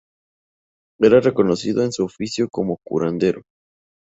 [0.99, 3.43] Era reconocido en su oficio como curandero.